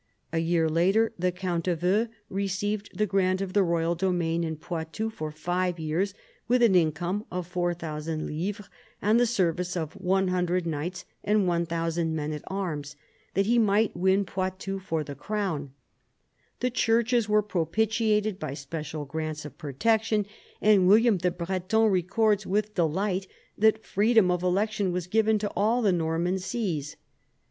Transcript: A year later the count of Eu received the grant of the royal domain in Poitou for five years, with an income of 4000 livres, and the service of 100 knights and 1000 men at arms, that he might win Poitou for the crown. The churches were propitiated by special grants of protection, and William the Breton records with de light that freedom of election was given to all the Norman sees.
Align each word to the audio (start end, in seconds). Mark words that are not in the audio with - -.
A 0.33 0.39
year 0.39 0.67
later 0.67 1.11
the 1.19 1.31
count 1.31 1.67
of 1.67 1.83
Eu 1.83 2.07
received 2.27 2.89
the 2.97 3.05
grant 3.05 3.39
of 3.39 3.53
the 3.53 3.61
royal 3.61 3.93
domain 3.93 4.43
in 4.43 4.55
Poitou 4.55 5.11
for 5.11 5.29
five 5.29 5.79
years, 5.79 6.15
with 6.47 6.63
an 6.63 6.73
income 6.73 7.23
of 7.31 7.45
4000 7.45 8.25
livres, 8.25 8.67
and 8.99 9.19
the 9.19 9.27
service 9.27 9.77
of 9.77 9.93
100 9.93 10.65
knights 10.65 11.05
and 11.23 11.47
1000 11.47 12.15
men 12.15 12.33
at 12.33 12.41
arms, 12.47 12.95
that 13.35 13.45
he 13.45 13.59
might 13.59 13.95
win 13.95 14.25
Poitou 14.25 14.79
for 14.79 15.03
the 15.03 15.13
crown. 15.13 15.71
The 16.61 16.71
churches 16.71 17.29
were 17.29 17.43
propitiated 17.43 18.39
by 18.39 18.55
special 18.55 19.05
grants 19.05 19.45
of 19.45 19.55
protection, 19.59 20.25
and 20.59 20.87
William 20.87 21.19
the 21.19 21.29
Breton 21.29 21.91
records 21.91 22.47
with 22.47 22.73
de 22.73 22.85
light 22.85 23.27
that 23.55 23.85
freedom 23.85 24.31
of 24.31 24.41
election 24.41 24.91
was 24.91 25.05
given 25.05 25.37
to 25.37 25.51
all 25.55 25.83
the 25.83 25.91
Norman 25.93 26.39
sees. 26.39 26.95